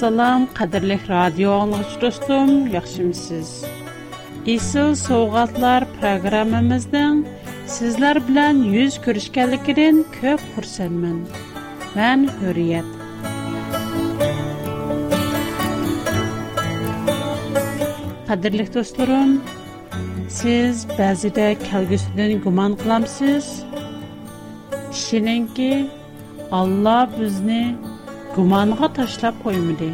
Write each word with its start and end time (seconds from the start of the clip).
Assalam, 0.00 0.42
qadirlik 0.58 1.02
radio 1.10 1.48
anlıqçı 1.62 2.00
dostum, 2.00 2.50
yaxşımsız. 2.76 3.48
İsil 4.52 4.92
Soğatlar 5.00 5.84
proqramımızdan 5.96 7.16
sizlər 7.74 8.16
bilən 8.28 8.62
yüz 8.76 8.96
görüşkənlikidən 9.06 9.98
köp 10.14 10.46
xursandman. 10.54 11.18
Mən 11.98 12.24
Hürriyet. 12.40 12.88
Qadirlik 18.30 18.72
dostlarım, 18.78 19.36
siz 20.40 20.86
bəzidə 20.96 21.50
kəlgüsüdən 21.68 22.40
guman 22.48 22.78
qılamsız. 22.80 23.52
Kişininki 24.92 25.72
Allah 26.60 27.02
bizni 27.20 27.62
gumanğa 28.40 28.92
taşlap 28.92 29.34
koyumdy. 29.44 29.88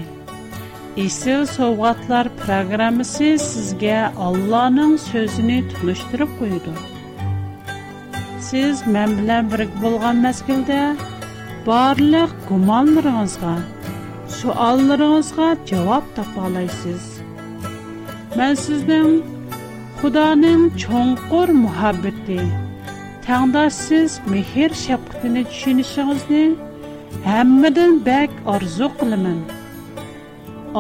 Ese 0.97 1.47
sowgatlar 1.47 2.27
programmasy 2.41 3.37
sizge 3.39 3.99
Allahanyň 4.27 4.97
sözüni 4.99 5.59
tutuşdyryp 5.69 6.33
koydy. 6.39 6.71
Siz 8.49 8.77
men 8.95 9.11
bilen 9.19 9.45
birik 9.51 9.71
bolgan 9.83 10.17
mäskilde 10.25 10.81
barlyk 11.67 12.31
gumanlaryňyza, 12.49 13.53
suallaryňyza 14.39 15.47
jogap 15.71 16.05
tapalaýsyz. 16.17 17.05
Men 18.37 18.55
sizden 18.55 19.11
Hudaanyň 20.03 20.61
çoňkur 20.85 21.49
muhabbeti 21.65 22.41
taýnda 23.27 23.71
siz 23.73 24.11
mihir 24.33 24.71
şäpdetini 24.85 25.43
hammadan 27.25 27.93
bak 28.07 28.31
orzu 28.55 28.89
qilaman 28.99 29.39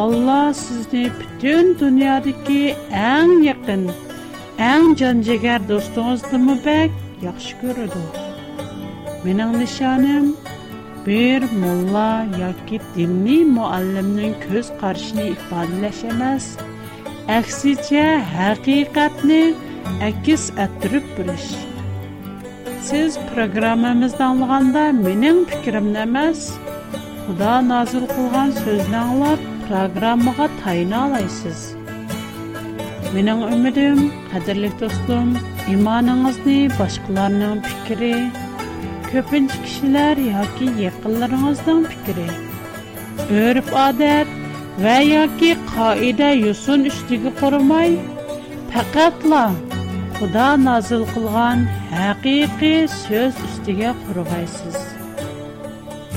alloh 0.02 0.52
sizni 0.64 1.02
butun 1.18 1.66
dunyodagi 1.80 2.64
eng 3.14 3.32
yaqin 3.48 3.82
eng 4.72 4.86
jonjigar 5.02 5.60
do'stingizni 5.70 6.56
bak 6.66 6.90
yaxshi 7.26 7.52
ko'radi 7.62 8.02
mening 9.24 9.52
nishonim 9.62 10.26
bir 11.06 11.40
mulla 11.64 12.06
yoki 12.44 12.76
dinli 12.98 13.38
muallimning 13.56 14.34
ko'z 14.46 14.66
qarashini 14.84 15.24
ifodalash 15.38 16.02
emas 16.12 16.44
aksicha 17.40 18.06
haqiqatni 18.36 19.42
akis 20.10 20.44
ettirib 20.64 21.06
siz 22.90 23.18
programımızda 23.34 24.24
anlığında 24.24 25.06
benim 25.06 25.44
fikrim 25.44 25.90
худа 25.90 26.30
Huda 27.26 27.68
nazil 27.68 28.06
kılgan 28.06 28.50
sözünü 28.50 28.96
anlar, 28.96 29.38
programıma 29.68 30.48
tayin 30.64 30.90
alaysız. 30.90 31.74
Benim 33.16 33.40
ümidim, 33.42 34.12
kadirlik 34.32 34.80
dostum, 34.80 35.38
imanınızı 35.72 36.80
başkalarının 36.80 37.60
fikri, 37.60 38.30
köpünç 39.12 39.50
kişiler 39.64 40.16
ya 40.16 40.42
ki 40.58 40.70
yakınlarınızdan 40.82 41.84
fikri, 41.84 42.26
örüp 43.36 43.68
adet 43.76 44.28
ve 44.82 44.90
ya 45.12 45.36
ki 45.38 45.56
kaide 45.76 46.24
yusun 46.24 46.84
Xuda 50.16 50.46
nazil 50.66 51.02
qilgan 51.14 51.64
haqiqiy 51.94 52.76
so'z 52.92 53.40
ustiga 53.46 53.88
qurg'aysiz. 54.04 54.76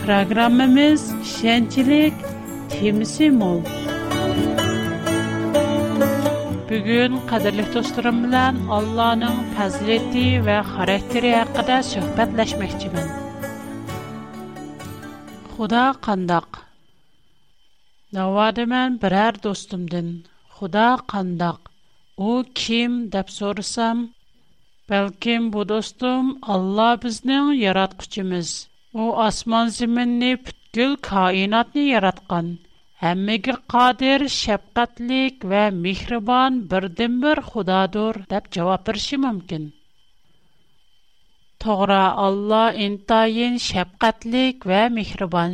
Programmamiz 0.04 1.02
ishonchlik 1.26 2.22
temisi 2.76 3.28
mo'l. 3.42 3.60
Bugun 6.70 7.20
qadrli 7.34 7.66
do'stlarim 7.76 8.22
bilan 8.28 8.62
Allohning 8.78 9.38
fazilati 9.58 10.26
va 10.48 10.58
xarakteri 10.72 11.34
haqida 11.42 11.80
suhbatlashmoqchiman. 11.92 13.10
Xudo 15.58 15.84
qandoq? 16.08 16.48
Navodiman 18.20 18.96
biror 19.04 19.34
do'stimdan. 19.48 20.08
Xudo 20.60 20.88
qandoq? 21.16 21.60
«У 22.28 22.30
کیم 22.60 22.94
دپسورسم 23.14 23.98
сорсам. 24.90 25.44
بودستم 25.52 26.24
الله 26.54 26.92
Алла 27.00 27.56
یارات 27.64 27.92
کشیم 28.00 28.30
У 28.34 28.36
асман 28.44 29.12
آسمان 29.28 29.68
زمین 29.80 30.10
نیپ 30.22 30.50
کل 30.74 30.92
کائنات 31.10 31.68
نی 31.76 31.84
یارات 31.94 32.20
کن 32.30 32.46
همه 33.04 33.36
گر 33.46 33.58
худа 33.72 34.12
شبقتلیک 34.42 35.36
و 35.50 35.72
میخربان 35.72 36.68
بردمبر 36.68 37.40
خدا 37.50 37.86
دور 37.86 38.16
Алла 38.30 38.42
جواب 38.52 38.84
پرسی 38.86 39.16
ممکن 39.18 39.64
تقرع 41.64 42.16
الله 42.28 42.68
این 42.82 42.94
تاین 43.10 43.58
شبقتلیک 43.58 44.58
و 44.66 44.90
میخربان 44.90 45.54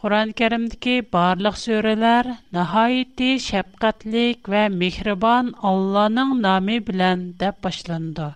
Құран 0.00 0.30
кәрімдікі 0.40 0.92
барлық 1.14 1.56
сөрелер 1.62 2.28
нәхайетті 2.56 3.26
шәпқатлік 3.46 4.46
вән 4.52 4.76
мекрібан 4.82 5.48
Алланың 5.70 6.30
нами 6.44 6.76
білән 6.86 7.24
деп 7.42 7.58
башланды. 7.66 8.28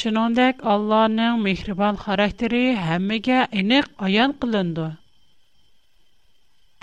Шынондәк 0.00 0.62
Алланың 0.74 1.40
мекрібан 1.48 1.98
характері 2.04 2.60
әміге 2.98 3.40
инік 3.62 3.88
аян 4.10 4.34
қылынды. 4.44 4.84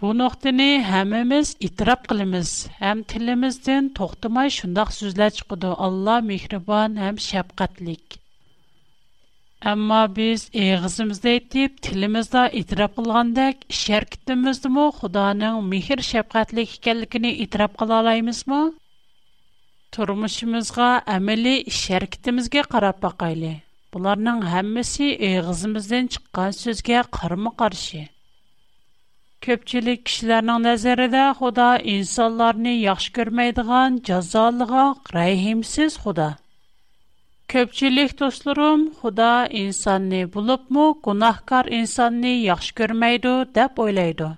Бұ 0.04 0.12
нұқтыны 0.24 0.68
әміміз 1.00 1.54
итрап 1.70 2.10
қылымыз, 2.12 2.52
әм 2.92 3.06
тіліміздің 3.14 3.88
тоқтымай 4.02 4.52
шындақ 4.60 4.92
сүзлә 5.00 5.30
чықыды 5.40 5.72
Алла 5.88 6.18
мекрібан 6.34 7.00
әм 7.12 7.24
Амма, 9.72 10.00
بیز 10.16 10.42
ایغز 10.60 10.96
مزدیتیب 11.10 11.72
تلیم 11.84 12.16
زد 12.28 12.36
ایتراب 12.52 12.94
قلاندک 12.98 13.58
му, 13.64 13.68
مزدمو 14.46 14.86
خدا 14.98 15.34
نه 15.40 15.60
میهر 15.70 16.00
شبقت 16.12 16.50
لیک 16.56 16.70
کلکنی 16.84 17.30
ایتراب 17.42 17.72
قلالای 17.80 18.22
مزمو 18.28 18.62
ترمش 19.92 20.44
مزگا 20.44 20.90
عملی 21.16 21.56
شرکت 21.82 22.26
مزگ 22.36 22.56
قرب 22.74 22.96
باقیله 23.04 23.54
بلار 23.94 24.18
نه 24.26 24.32
همه 24.54 24.82
سی 24.92 25.04
ایغز 25.28 25.62
مزدین 25.74 26.06
چکان 26.14 26.52
سوزگ 26.52 26.90
قرم 27.16 27.50
قرشه 27.56 28.06
کبچلیکش 29.44 30.18
Көпчилих, 37.54 38.12
тошлуром, 38.20 38.84
худа 39.00 39.46
инсанни 39.64 40.26
булып 40.26 40.72
му 40.78 40.86
кунахкар 41.08 41.68
инсанни 41.80 42.32
яхш 42.48 42.70
көрмайду, 42.80 43.34
дәб 43.58 43.78
ойлайду. 43.84 44.30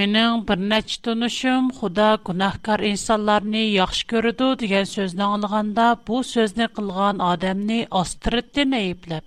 Менің 0.00 0.44
бірнәч 0.50 0.94
түнушым, 1.08 1.72
худа 1.80 2.10
кунахкар 2.28 2.84
инсанларни 2.90 3.64
яхш 3.74 4.04
көрүду 4.14 4.52
диген 4.62 4.86
сөзні 4.92 5.26
алығанда, 5.30 5.88
бу 6.10 6.20
сөзні 6.28 6.70
қылған 6.78 7.24
адамни 7.32 7.80
астырт 8.02 8.52
дин 8.60 8.78
айыпліп. 8.80 9.26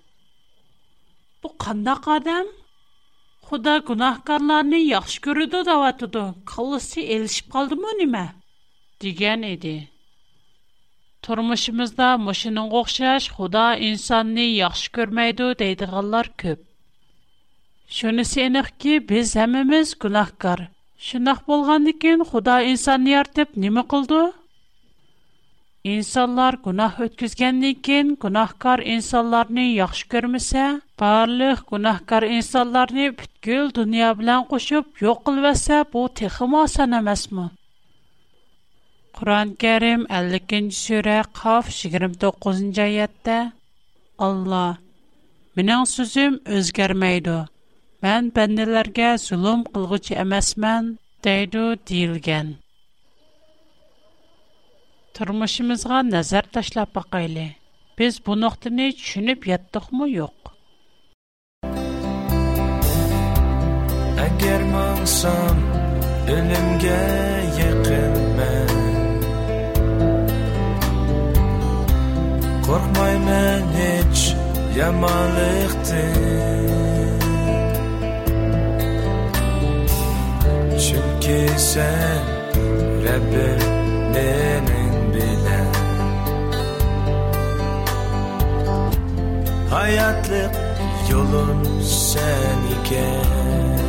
Бу 1.43 1.51
қандақ 1.67 2.07
адам? 2.15 2.53
Худа 3.49 3.75
кунахкарларни 3.89 4.79
яхш 4.85 5.19
көрүду 5.27 5.65
даватуду, 5.73 6.23
қалыси 6.53 7.09
елшіп 7.19 7.51
қалды 7.57 7.81
му 7.83 7.95
нима? 7.99 8.27
Диген 9.03 9.43
еді. 9.55 9.79
Turmuşimizda 11.23 12.09
mushinin 12.25 12.67
o'xshash 12.79 13.27
Xudo 13.37 13.63
insonni 13.87 14.43
yaxshi 14.63 14.89
ko'rmaydi 14.97 15.47
deydiganlar 15.61 16.25
ko'p. 16.43 16.59
Shunisi 17.97 18.39
aniqki, 18.47 18.93
biz 19.09 19.27
hammamiz 19.39 19.87
gunohkor. 20.05 20.59
Shunaq 21.07 21.39
bo'lgandan 21.49 21.97
keyin 22.05 22.23
Xudo 22.29 22.55
insonni 22.71 23.09
yaratib 23.17 23.49
nima 23.65 23.83
qildi? 23.95 24.21
İnsanlar 25.95 26.53
günah 26.69 26.95
ötküzgəndən 27.07 27.75
kən 27.89 28.07
günahkar 28.23 28.79
insanlarını 28.95 29.65
yaxşı 29.81 30.05
görməsə, 30.15 30.65
barlıq 31.03 31.61
günahkar 31.73 32.23
insanlarını 32.39 33.05
bütkül 33.19 33.71
dünya 33.81 34.09
bilən 34.23 34.43
qoşub 34.55 35.05
yox 35.07 35.23
qılvəsə, 35.29 35.77
bu 35.93 36.01
texim 36.23 36.55
asan 36.65 36.99
emasmı? 37.01 37.49
Куран 39.15 39.55
Керим, 39.55 40.01
52-й 40.05 40.71
суре, 40.71 41.21
хавш 41.33 41.77
29-й 41.93 42.79
аятта. 42.81 43.51
Алла, 44.17 44.77
минан 45.55 45.85
сузым 45.85 46.33
өзгермайду. 46.55 47.47
Мен 48.01 48.29
бандиларге 48.35 49.17
зулум 49.17 49.63
қылгучи 49.73 50.13
амасмен 50.15 50.97
дайду 51.23 51.75
дейлген. 51.87 52.57
Турмашимызға 55.15 56.01
назар 56.03 56.45
ташлапа 56.53 57.03
қайли. 57.11 57.55
Біз 57.97 58.19
бу 58.23 58.35
ноқтани 58.39 58.91
чунип 58.95 59.47
яттых 59.47 59.91
му 59.95 60.05
йоқ? 60.07 60.37
Агер 64.25 64.63
маңсам, 64.75 65.59
өлімге 66.27 66.97
ja 74.79 74.91
mal 74.91 75.37
Çünkü 80.87 81.47
sen 81.57 82.21
Rabbim 83.03 83.59
Rabbinin 84.13 85.13
bilen 85.13 85.73
Hayatlık 89.69 90.51
yolun 91.11 91.81
sen 91.83 92.59
iken 92.77 93.79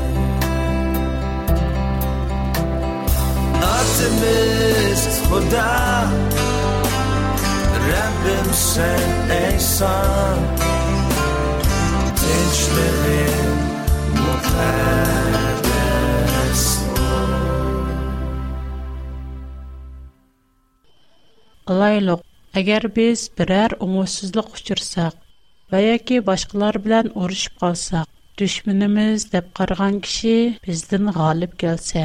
Atımız 3.76 5.08
Huda 5.30 6.02
Rabbim 7.92 8.52
sen 8.52 9.46
Eysan 9.46 10.69
اشتر 12.30 13.00
مقدس 14.24 15.30
Alaylık, 21.70 22.20
eğer 22.54 22.96
biz 22.96 23.30
birer 23.38 23.72
umutsuzluk 23.80 24.48
uçursak 24.56 25.14
və 25.72 25.78
ya 25.82 25.96
ki 26.06 26.16
başqalar 26.26 26.78
bilən 26.84 27.10
uruşub 27.20 27.58
qalsaq, 27.62 28.08
düşmənimiz 28.40 29.26
deyə 29.32 29.42
qarğan 29.60 30.00
kişi 30.06 30.34
bizdən 30.66 31.12
qalib 31.18 31.54
gəlsə, 31.64 32.04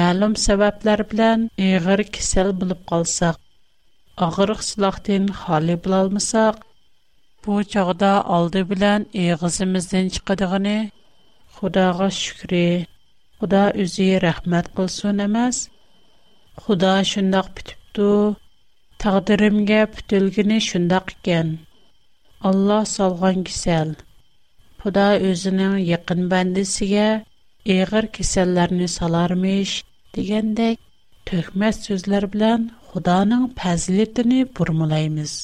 ma'lum 0.00 0.36
sabablar 0.46 1.02
bilan 1.12 1.48
ig'ir 1.68 2.04
kasal 2.18 2.52
bo'lib 2.60 2.84
qolsaq 2.92 3.40
og'riq 4.28 4.62
silahdan 4.70 5.26
xoli 5.42 5.76
bo'lolmasak 5.86 6.62
Бу 7.44 7.52
чагда 7.72 8.08
алды 8.36 8.60
белән 8.70 9.04
эгызымыздан 9.20 10.08
чыгыдыгын 10.14 10.66
Худага 11.58 12.08
шүкр. 12.16 12.52
Худа 13.40 13.62
үзе 13.84 14.08
рәхмәт 14.24 14.66
кылсын 14.76 15.22
эмас. 15.26 15.60
Худа 16.64 16.90
шундый 17.12 17.44
битипту. 17.56 18.08
Тагдиримгә 19.04 19.80
бүтүлгене 19.94 20.58
шундый 20.66 21.00
икән. 21.14 21.52
Алла 22.50 22.82
салган 22.92 23.40
кисел. 23.48 23.94
Худа 24.82 25.06
үзенең 25.30 25.78
якын 25.92 26.26
бандысыгә 26.34 27.08
эгыр 27.78 28.06
кисәлләрне 28.18 28.88
салармыш 28.98 29.78
дигәндәк 30.16 30.76
төхмәс 31.32 31.80
сүзләр 31.88 32.28
белән 32.36 32.68
Худаның 32.92 33.48
фәзлитене 33.62 34.44
бурмалаймыз. 34.60 35.36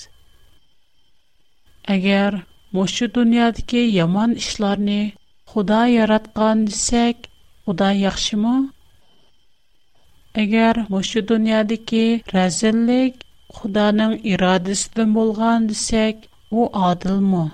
Егер 1.94 2.34
буш 2.76 2.92
дөнья 3.16 3.48
яман 3.96 4.32
эшләрне 4.42 4.94
Худай 5.52 5.92
яраткан 5.94 6.64
дисек, 6.70 7.28
Худай 7.64 8.00
яхшымы? 8.00 8.54
Егер 10.38 10.80
буш 10.88 11.12
дөнья 11.28 11.60
дикки 11.72 12.02
рәзенлек 12.34 13.22
Худаның 13.58 14.16
ирадесе 14.32 15.04
булган 15.18 15.68
дисек, 15.70 16.26
ул 16.50 16.66
адылмы? 16.88 17.44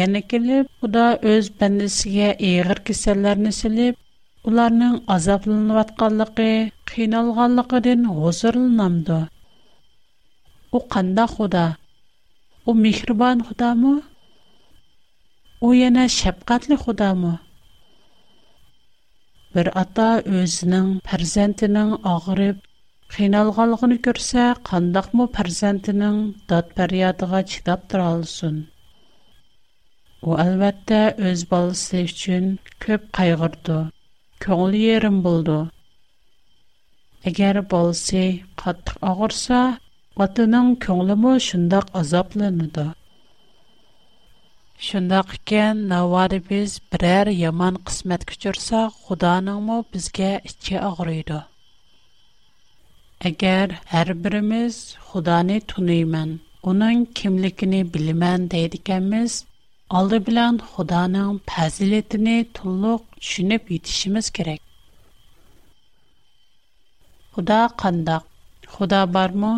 Янак 0.00 0.32
ил, 0.40 0.48
Худай 0.80 1.20
өз 1.36 1.52
бәндәсигә 1.60 2.30
ягыр 2.46 2.80
киселләрне 2.88 3.52
сөлеп, 3.58 3.96
уларның 4.48 4.96
азапланып 5.18 5.82
атканлыгы, 5.84 6.50
кыйналганлыгы 6.92 7.80
ден 7.90 8.08
ҳозрләнәм 8.16 8.98
дә. 9.10 9.24
У 10.72 10.80
кванда 10.80 11.26
Худай 11.26 11.74
У 12.70 12.72
михрбан 12.84 13.38
خدا 13.46 13.74
ما، 13.74 13.96
او 15.62 15.74
یه 15.74 15.90
نشپ 15.96 16.36
قتل 16.48 16.76
خدا 16.76 17.14
ما. 17.14 17.38
بر 19.52 19.68
آتا 19.68 20.08
از 20.40 20.64
نان 20.68 21.00
پرزنت 21.04 21.64
نان 21.64 21.92
آغرب 22.14 22.56
خیال 23.14 23.50
غلگن 23.50 23.96
کرده 24.04 24.54
قندخ 24.70 25.06
مو 25.14 25.26
پرزنت 25.26 25.88
نان 26.00 26.34
داد 26.48 26.66
پریاد 26.76 27.24
غاچ 27.30 27.50
داد 27.64 27.86
درالسون. 27.86 28.56
او 30.22 30.30
البته 30.40 31.14
از 38.78 39.76
otaning 40.24 40.68
ko'nglimi 40.82 41.30
shundoq 41.46 41.86
azoblanadi 42.00 42.84
shundoq 44.90 45.32
ekan 45.38 45.82
navvodi 45.90 46.38
biz 46.50 46.76
biror 46.94 47.28
yomon 47.44 47.74
qismat 47.90 48.24
kuchirsak 48.30 48.94
xudoninmi 49.08 49.76
bizga 49.92 50.30
ichi 50.50 50.76
og'riydi 50.90 51.40
agar 53.30 53.66
har 53.92 54.08
birimiz 54.26 54.74
xudoni 55.10 55.58
tuniyman 55.74 56.30
uning 56.72 57.04
kimligini 57.20 57.82
bilaman 57.98 58.40
deydikanmiz 58.56 59.32
oldi 60.00 60.22
bilan 60.30 60.54
xudoning 60.72 61.30
fazilatini 61.54 62.38
to'liq 62.60 63.00
tushunib 63.20 63.62
yetishimiz 63.76 64.26
kerak 64.36 64.60
xudo 67.36 67.60
qandoq 67.84 68.24
xudo 68.78 69.02
bormi 69.18 69.54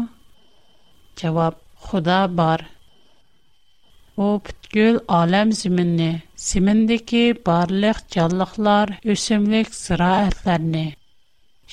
җавап: 1.20 1.55
Аллаһ 1.93 2.25
бар. 2.38 2.61
Бу 4.16 4.28
бүткөл 4.45 4.97
әлем 5.21 5.49
җир 5.61 5.73
менә, 5.78 6.11
җирдәге 6.49 7.23
барлык 7.49 7.99
җанлыклар, 8.14 8.88
өсүмлек 9.12 9.69
сыраәтләрне, 9.83 10.85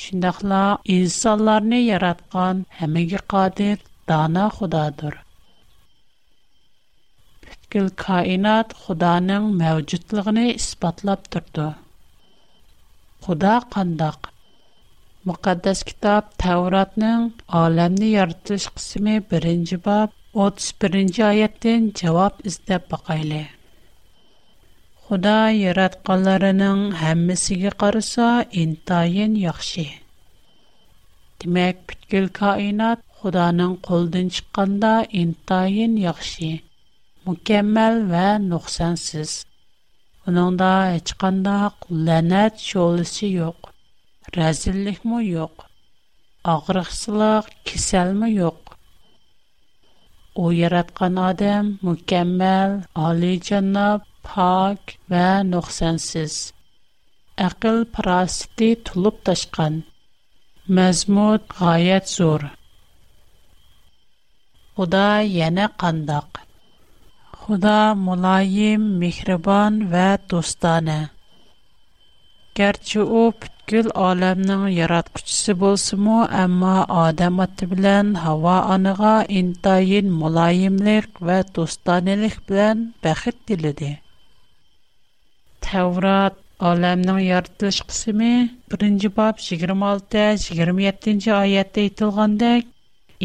шуллар 0.02 0.80
инсандарны 0.98 1.80
яраткан 1.84 2.66
һәмни 2.80 3.06
кадир, 3.34 3.78
дана 4.08 4.46
Аллаһадыр. 4.50 5.16
Бүткөл 7.44 7.88
хаинат 8.04 8.68
Аллаһның 8.88 9.44
мәҗүдлыгын 9.62 10.40
исбатлап 10.56 11.22
турды. 11.34 11.68
Алла 13.28 13.60
Muqaddas 15.30 15.80
kitab 15.90 16.24
Tavratning 16.42 17.24
olamni 17.64 18.10
yaratish 18.18 18.66
qismi 18.76 19.14
1-bob 19.32 20.10
31-oyatdan 20.42 21.88
javob 22.02 22.44
izlab 22.52 22.86
boqayli. 22.92 23.40
Xudo 25.08 25.34
yaratganlarining 25.64 26.82
hammasiga 27.02 27.72
qarasa, 27.86 28.28
intayin 28.66 29.34
yaxshi. 29.48 29.88
Demak, 31.42 31.76
butkul 31.88 32.28
kainat, 32.42 33.00
Xudoning 33.24 33.74
qo'ldan 33.90 34.26
chiqqanda 34.38 34.94
intayin 35.24 35.94
yaxshi, 36.08 36.52
mukammal 37.26 37.96
va 38.14 38.28
nuqsansiz. 38.50 39.32
Uningda 40.28 40.74
hech 40.94 41.14
qanday 41.22 41.72
la'nat 42.12 42.54
sho'lisi 42.72 43.30
yo'q. 43.40 43.60
Rəzillikmi 44.34 45.20
yo'q? 45.38 45.56
Ağrıqsılıq, 46.52 47.46
kiselmi 47.66 48.30
yo'q? 48.42 48.58
O 50.42 50.46
yaratgan 50.60 51.16
odam 51.30 51.66
mukammal, 51.86 52.72
olijanob, 53.06 54.02
pok 54.28 54.82
va 55.12 55.28
nuqsansiz. 55.52 56.34
Aql 57.48 57.78
parasiti 57.94 58.70
tulib 58.88 59.18
tashqan. 59.30 59.74
Mazmun 60.78 61.40
g'oyat 61.56 62.06
zo'r. 62.18 62.44
Xudo 64.76 65.08
yana 65.40 65.66
qandoq? 65.84 66.30
Xudo 67.44 67.78
muloyim, 68.06 68.82
mehribon 69.04 69.74
va 69.92 70.08
do'stona. 70.30 71.00
Garchi 72.60 73.02
u 73.22 73.24
Гүл 73.72 73.88
аламның 74.08 74.64
яраткучысы 74.72 75.54
болсы 75.62 75.98
му, 76.08 76.16
әмма 76.40 76.72
адам 77.04 77.40
аты 77.46 77.66
білән 77.72 78.12
хава 78.24 78.58
аныға 78.74 79.14
интайын 79.40 80.12
мұлайымлик 80.22 81.22
вә 81.30 81.38
тустанелік 81.56 82.36
білән 82.52 82.84
бәхет 83.08 83.40
тіліді. 83.52 83.90
Тәврат 85.70 86.38
аламның 86.72 87.18
яртылыш 87.30 87.80
қысымы 87.88 88.30
1-ci 88.78 89.10
баб 89.18 89.42
26-27-ci 89.48 91.34
айетті 91.40 91.88
итылғандек, 91.90 92.68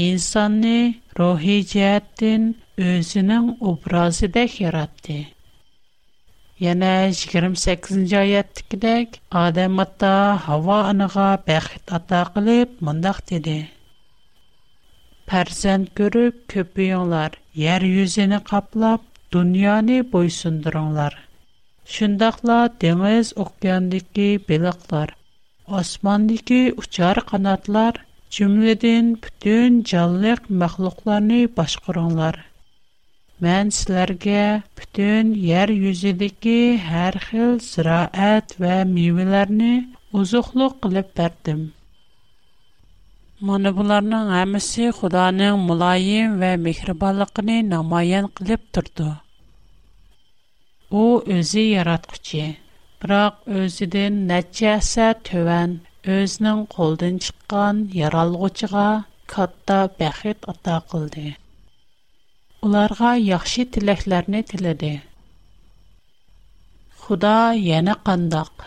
инсанны 0.08 0.76
рухи 1.22 1.58
жәттін 1.74 2.48
өзінің 2.88 3.52
образы 3.74 4.32
дәк 4.40 4.56
яратты. 4.64 5.18
Yana 6.60 6.92
28-ci 7.16 8.12
ayətdikidək, 8.20 9.14
Adəm 9.42 9.78
ata 9.80 10.10
Hava 10.46 10.76
anağa 10.90 11.28
bəxt 11.46 11.88
ata 11.98 12.18
qılıb, 12.34 12.74
mındaq 12.84 13.20
dedi. 13.30 13.54
Pərsənd 15.30 15.88
görüb 16.00 16.42
köpüyünlər, 16.54 17.38
yer 17.62 17.86
yüzünü 17.94 18.42
qaplab, 18.50 19.06
dünyanı 19.32 20.02
boysundurunlar. 20.12 21.16
Şundaqla 21.96 22.58
dəniz 22.84 23.32
okeandakı 23.46 24.28
balıqlar, 24.50 25.16
osmandakı 25.80 26.60
uçar 26.84 27.22
qanatlar, 27.32 28.04
cümlədən 28.38 29.14
bütün 29.24 29.82
canlıq 29.94 30.52
məxluqlarını 30.62 31.42
başqırınlar.'' 31.56 32.46
Мән 33.44 33.68
сіләргә 33.74 34.40
бүтін 34.78 35.28
ер 35.50 35.70
юзедекі 35.74 36.56
әр 37.02 37.14
хил 37.26 37.54
зираәт 37.66 38.52
вә 38.64 38.74
мивеләрні 38.90 39.68
узуқлық 40.22 40.74
қылып 40.86 41.14
бәрдім. 41.20 41.62
Мұны 43.52 43.72
бұларның 43.80 44.34
әмісі 44.42 44.90
Құданың 44.98 45.62
мұлайым 45.70 46.36
вә 46.44 46.50
мехрибалықыны 46.66 47.56
намаян 47.72 48.28
қылып 48.40 48.68
тұрды. 48.78 49.08
О, 50.92 51.04
өзі 51.38 51.64
яратқычы, 51.68 52.44
бірақ 53.00 53.40
өзіден 53.64 54.20
нәтчәсә 54.34 55.08
төвән, 55.30 55.78
өзінің 56.20 56.66
қолдың 56.76 57.22
шыққан 57.30 57.86
яралғычыға 58.04 58.86
катта 59.36 59.84
бәхет 60.04 60.44
ата 60.56 60.82
қылды. 60.92 61.30
уларга 62.66 63.12
яхшы 63.18 63.64
тилекләрне 63.74 64.40
тиләде. 64.50 64.88
Худа 67.04 67.36
яна 67.58 67.94
кандак. 68.08 68.64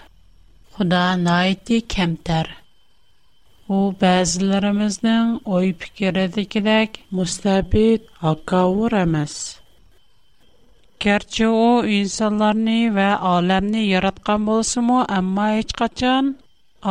Худа 0.77 1.01
найти 1.25 1.77
кемтер. 1.95 2.49
У 3.75 3.93
бәзләремезнең 4.03 5.29
ой 5.57 5.69
фикердәкедәк 5.83 6.97
мустабит 7.19 8.09
акавыр 8.33 8.97
эмас. 9.03 9.35
Керче 11.05 11.47
у 11.51 11.63
инсанларны 11.99 12.77
ва 12.97 13.11
аламны 13.37 13.83
яраткан 13.87 14.45
булсымы, 14.49 15.03
амма 15.19 15.49
һеч 15.59 15.73
качан 15.83 16.33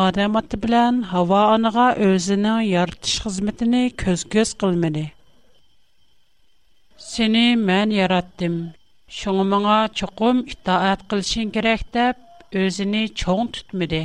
адам 0.06 0.38
аты 0.42 0.60
белән 0.66 1.02
һава 1.12 1.42
аныга 1.56 1.88
өзенең 2.10 2.62
яртыш 2.70 3.18
хезмәтене 3.26 3.88
көз-көз 4.04 4.54
кылмады. 4.62 5.08
Seni 7.12 7.56
mən 7.68 7.90
yaraddim. 7.94 8.54
Şoğumana 9.18 9.74
çoğum 9.98 10.38
itaat 10.52 11.00
qılşin 11.08 11.48
kerek 11.56 11.82
dep 11.94 12.16
özini 12.60 13.02
çoğ 13.20 13.40
tutmidi. 13.54 14.04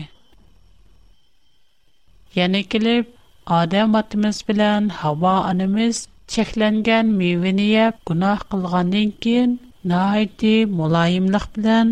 Yani 2.36 2.62
kelip 2.72 3.08
Adem 3.46 3.96
atımız 3.96 4.38
bilen 4.50 4.90
Hawa 4.90 5.30
anımız 5.52 6.08
çeklengen 6.28 7.06
meyveni 7.06 7.66
yap 7.78 7.96
günah 8.08 8.40
qılğandan 8.52 9.12
kin 9.22 9.52
naiti 9.90 10.66
mulayimlik 10.66 11.46
bilen 11.58 11.88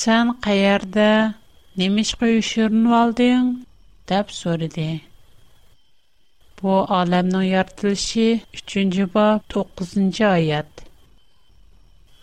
sen 0.00 0.26
qayerde 0.44 1.10
nemiş 1.76 2.10
qoyuşurnu 2.18 2.96
aldın 3.00 3.66
dep 4.08 4.26
soridi. 4.32 5.00
Бу 6.60 6.74
аламның 6.96 7.42
яртылышы 7.46 8.22
3-нче 8.58 9.06
бап 9.14 9.54
9-нче 9.56 10.22
аят. 10.28 10.78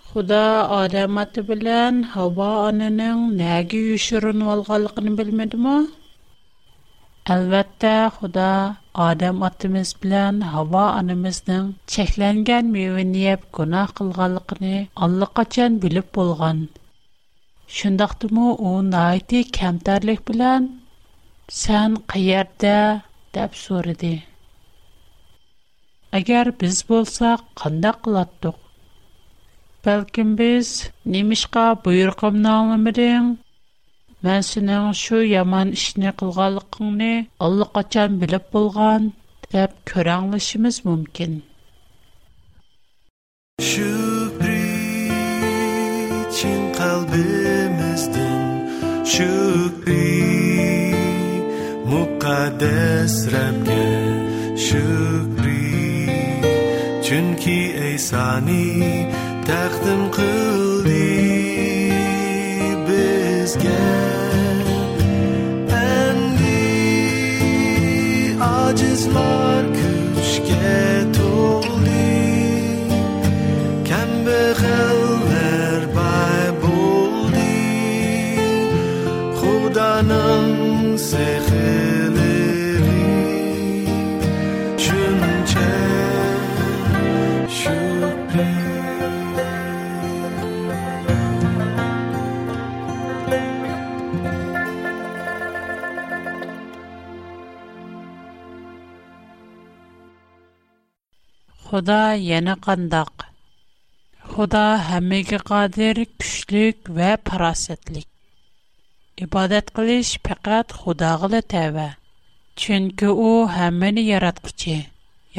Худа 0.09 0.39
Адам 0.77 1.19
аты 1.23 1.43
белән 1.49 1.99
Хава 2.13 2.47
ананың 2.69 3.21
нәге 3.41 3.81
юшырын 3.91 4.41
алганлыгын 4.53 5.19
белмәдеме? 5.19 5.75
Әлбәттә, 7.35 7.93
Худа 8.15 8.47
Адам 9.05 9.45
атымыз 9.49 9.93
белән 10.05 10.41
Хава 10.55 10.87
анамызның 11.03 11.69
чекләнгән 11.97 12.73
мөвенне 12.77 13.23
яп 13.27 13.45
гына 13.59 13.83
кылганлыгын 13.95 14.89
аллы 15.09 15.29
качан 15.41 15.77
билеп 15.85 16.09
булган. 16.19 16.65
Шундыйдымы 17.77 18.49
ул 18.57 18.81
найти 18.95 19.43
кемтәрлек 19.59 20.25
белән 20.33 20.67
сән 21.63 21.99
кыярда 22.15 22.77
dep 23.39 23.51
so'radi 23.65 24.11
agar 26.19 26.45
biz 26.61 26.75
bo'lsak 26.91 27.39
qandoq 27.61 27.97
qilatdiq 28.05 28.57
balkim 29.87 30.29
biz 30.41 30.69
nimishqa 31.15 31.63
buyruqimni 31.87 32.49
anglamading 32.57 33.27
man 34.27 34.41
sening 34.51 34.85
shu 35.03 35.17
yomon 35.35 35.67
ishni 35.79 36.09
qilganligingni 36.21 37.11
allaqachon 37.47 38.11
bilib 38.25 38.45
bo'lgan 38.57 39.01
deb 39.55 39.71
ko'ranglishimiz 39.93 40.75
mumkin 40.89 41.31
shu 43.71 43.89
için 46.21 46.61
kalbimizden 46.79 48.43
şükür 49.15 51.02
mukaddes 51.89 53.15
Rab'ga 53.33 53.81
shukri 54.55 55.51
chunki 57.05 57.57
ey 57.87 57.97
sani 58.07 58.63
taqdim 59.49 60.01
qildi 60.15 61.19
bizga 62.87 63.81
andi 65.83 66.55
ajizlar 68.49 69.63
kuchga 69.79 70.73
to'ldi 71.17 72.19
kambag'allar 73.89 75.79
bay 75.97 76.45
buldi. 76.61 77.57
Kudanın 79.39 80.49
sehri 81.11 81.52
Худа 101.73 102.03
яна 102.37 102.53
кандак. 102.65 103.13
Худа 104.31 104.65
хаммеге 104.87 105.39
кадир, 105.41 106.03
күчлік 106.21 106.91
ва 106.97 107.15
парасетлік. 107.17 108.05
Ибадат 109.17 109.71
кылиш 109.73 110.11
пекат 110.21 110.69
худа 110.69 111.15
гылы 111.17 111.39
тәвә. 111.53 111.87
Чынки 112.61 113.09
у 113.09 113.31
хаммени 113.55 114.03
яраткучи. 114.05 114.75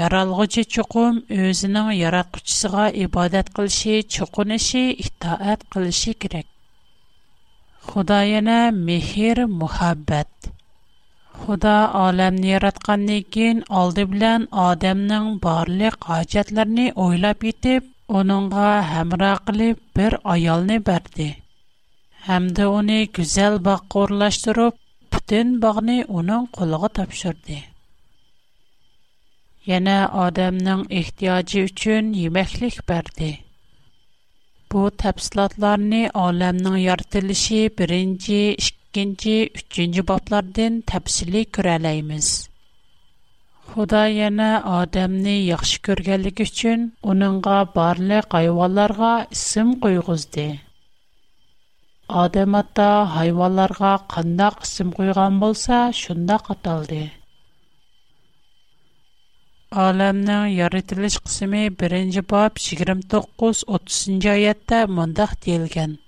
Яралгучи 0.00 0.66
чукум 0.74 1.22
өзінің 1.38 1.92
яраткучисыға 2.00 2.88
ибадет 3.06 3.54
кылиши, 3.54 4.00
чукуниши, 4.16 4.84
ихтаат 5.06 5.62
кылиши 5.70 6.18
керек. 6.24 6.50
Худа 7.92 8.24
яна 8.32 8.58
мехир 8.72 9.46
мухаббет. 9.46 10.34
Худа 11.42 11.78
алемне 12.08 12.50
яраткандан 12.56 13.24
кин 13.34 13.62
алды 13.80 14.02
белән 14.10 14.44
адамның 14.64 15.24
барлык 15.46 15.96
хаҗәтләрен 16.10 16.92
ойлап 17.04 17.42
итеп, 17.52 17.88
оныңга 18.20 18.68
хәмра 18.90 19.30
кылып 19.48 19.80
бер 20.00 20.16
аялны 20.34 20.78
берди. 20.90 21.26
Һәм 22.28 22.44
дә 22.58 22.68
уни 22.78 22.98
гүзәл 23.18 23.58
баккорлаштырып, 23.66 24.78
бүтән 25.14 25.52
багны 25.64 25.96
оның 26.20 26.46
кулыгы 26.58 26.88
тапшырды. 27.00 27.58
Яна 29.72 29.98
адамның 30.26 30.86
ихтиҗи 31.02 31.66
өчен 31.66 32.14
йемеклек 32.22 32.78
берди. 32.92 33.30
Бу 34.70 34.86
тәфсилатларны 35.02 36.02
алемның 36.26 36.80
яртылышы 36.84 37.64
1-2 37.68 38.74
2-ci, 38.94 39.32
3-cü 39.74 40.02
bablardan 40.10 40.74
təfsili 40.90 41.40
görələyimiz. 41.56 42.26
Худа 43.70 44.02
яна 44.14 44.48
адамны 44.72 45.32
яхшы 45.48 45.80
көргәнлеге 45.88 46.44
өчен 46.50 46.84
уныңга 47.14 47.56
барлык 47.78 48.28
хайванларга 48.36 49.10
исем 49.38 49.72
куйгызды. 49.86 50.44
Адам 52.22 52.54
ата 52.60 52.86
хайванларга 53.16 53.90
кандак 54.14 54.62
исем 54.68 54.92
куйган 54.98 55.40
булса, 55.42 55.80
шунда 56.02 56.38
каталды. 56.50 57.02
Аламның 59.88 60.54
яратылыш 60.60 61.18
кысымы 61.26 61.66
1-нче 61.82 62.22
бап 62.36 62.60
29-30 62.68 64.30
аятта 64.38 64.84
мондак 64.98 65.34
диелгән. 65.44 65.98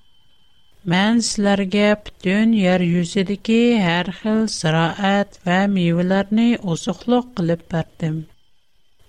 Mən 0.93 1.19
sizlərə 1.27 1.87
bütün 2.07 2.51
yer 2.57 2.83
yüzüdəki 2.87 3.55
hər 3.85 4.11
xil 4.19 4.45
ziraət 4.57 5.39
və 5.49 5.57
meyvələrni 5.73 6.45
ozuqluq 6.75 7.33
qılıb 7.41 7.65
bərdim. 7.73 8.21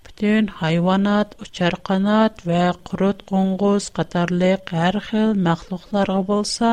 Bütün 0.08 0.48
hayvanat, 0.62 1.36
uçarqanat 1.46 2.42
və 2.48 2.64
qurut 2.90 3.20
qonquz 3.30 3.86
qatarlıq 3.98 4.72
hər 4.80 4.98
xil 5.10 5.38
məxluqlara 5.46 6.18
bolsa, 6.32 6.72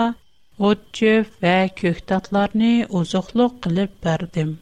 ot 0.72 0.82
çöp 1.02 1.38
və 1.46 1.54
köktatlarını 1.84 2.74
ozuqluq 3.02 3.62
qılıb 3.68 3.94
bərdim. 4.08 4.56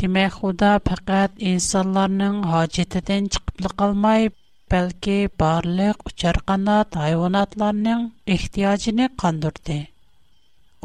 Demək, 0.00 0.40
Xuda 0.40 0.72
faqat 0.90 1.36
insanların 1.52 2.40
hacətindən 2.54 3.30
çıxıb 3.36 3.78
qalmayıb, 3.84 4.32
Belke 4.72 5.16
parlər 5.40 5.94
çarqanat 6.20 6.96
ayvonatların 7.02 8.00
ehtiyacını 8.36 9.04
qandırdı. 9.22 9.74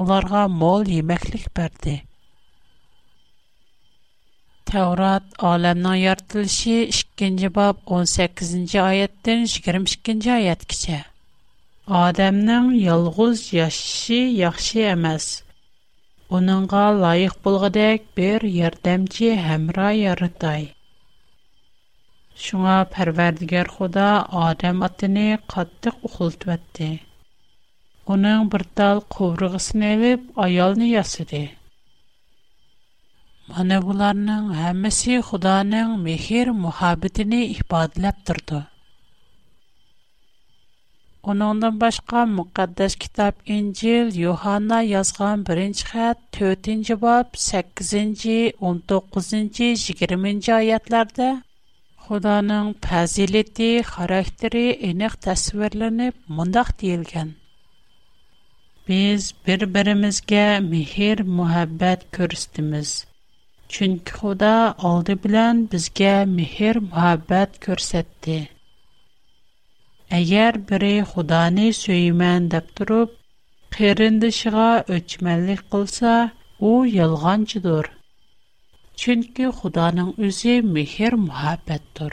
Onlara 0.03 0.41
mol 0.57 0.85
yeməklilik 0.95 1.47
verdi. 1.59 1.93
Tevrat 4.71 5.23
alamndan 5.49 5.95
yartilishi 6.01 6.75
2-ci 6.99 7.49
18-ci 7.99 8.79
ayetdən 8.85 9.41
22-ci 9.55 10.31
ayetkə. 10.35 10.99
Adamnın 12.03 12.67
yelğuz 12.83 13.41
yaşşı 13.61 14.19
yaxşı 14.43 14.79
emas. 14.93 15.25
Onunğa 16.29 16.85
layiq 17.05 17.33
bulğadək 17.49 18.07
bir 18.21 18.47
yerdəmçə 18.59 19.31
həmra 19.49 19.89
yaratay. 20.01 20.69
Şuna 22.41 22.75
pərvərdigər 22.93 23.67
xoda 23.71 24.03
Adəm 24.43 24.79
atını 24.85 25.23
qatdıq 25.53 25.97
uxultu 26.07 26.49
etdi. 26.53 26.87
Onun 28.15 28.47
bir 28.53 28.63
tal 28.79 29.01
qovrıqısını 29.15 29.85
evib, 29.97 30.23
ayalını 30.45 30.87
yasıdı. 30.91 31.41
Mana 33.51 33.77
bularının 33.85 34.47
həmisi 34.61 35.19
xudanın 35.27 35.93
mehir 36.07 36.49
muhabbetini 36.63 37.43
ihbadiləb 37.51 38.23
durdu. 38.31 38.63
Onundan 41.33 41.77
başqa 41.85 42.25
müqaddəs 42.37 42.97
kitab 43.05 43.45
İncil 43.59 44.09
Yohanna 44.23 44.81
yazğan 44.87 45.45
1-ci 45.51 45.87
xət 45.93 46.25
4 46.41 46.73
8-ci 47.45 48.39
19-ci 48.73 49.71
20-ci 49.85 50.57
ayətlərdə 50.59 51.31
Худаның 52.11 52.69
пәзилетті 52.85 53.67
характері 53.89 54.61
еніқ 54.85 55.13
тәсвірлініп, 55.25 56.15
мұндақ 56.39 56.71
дейілген. 56.81 57.29
Біз 58.89 59.27
бір-бірімізге 59.45 60.41
мехир 60.65 61.21
мұхаббәт 61.37 62.03
көрістіміз. 62.17 62.91
Чүнкі 63.75 64.17
Худа 64.17 64.49
алды 64.89 65.15
білән 65.27 65.61
бізге 65.75 66.11
мехир 66.33 66.81
мұхаббәт 66.89 67.55
көрсетті. 67.67 68.35
Әгер 70.19 70.59
бірі 70.73 70.93
Худаны 71.13 71.69
сөймән 71.79 72.51
деп 72.57 72.75
тұрып, 72.81 73.15
қиріндішіға 73.79 74.69
өчмәлік 74.99 75.63
қылса, 75.71 76.17
о, 76.59 76.75
елғанчыдыр. 77.05 77.93
Çünki 79.03 79.47
Xudanın 79.59 80.13
özü 80.25 80.55
mehir 80.73 81.15
muhabbətdir. 81.23 82.11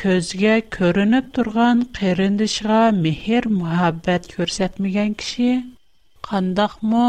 Көзгә 0.00 0.56
көрініп 0.74 1.28
тұрған 1.38 1.78
қеріндішіға 1.98 2.80
мехер 2.96 3.46
мұхаббәт 3.60 4.26
көрсәтмеген 4.32 5.14
кіші, 5.22 5.46
қандақ 6.28 6.74
мұ, 6.90 7.06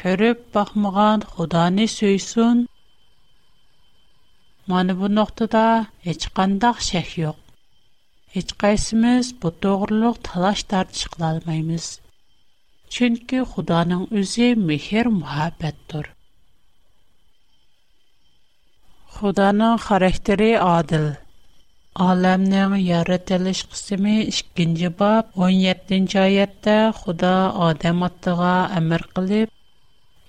көріп 0.00 0.40
бақмыған 0.58 1.22
Құданы 1.36 1.86
сөйсін. 1.94 2.64
Маны 4.74 4.96
бұ 5.04 5.10
ноқтыда 5.14 5.64
еч 6.14 6.26
қандақ 6.40 6.80
шәк 6.88 7.12
йоқ. 7.22 7.38
Еч 8.42 8.50
қайсымыз 8.64 9.30
бұ 9.44 9.52
тоғырлық 9.62 10.18
талаш 10.26 10.66
тартыш 10.74 11.06
қылалмаймыз. 11.14 11.92
Чүнкі 12.98 13.44
Құданың 13.54 14.08
өзі 14.18 14.50
мехер 14.66 15.12
мұхаббәттір. 15.20 16.10
Худаның 19.12 19.74
характеры 19.86 20.46
адил. 20.66 21.02
Аламның 22.04 22.74
яратылыш 22.82 23.58
кысымы 23.72 24.14
2-нче 24.36 24.90
бап 25.00 25.34
17-нче 25.42 26.20
аятта 26.22 26.76
Худа 27.00 27.32
Адам 27.66 28.00
аттыга 28.08 28.52
әмер 28.78 29.04
кылып, 29.18 29.52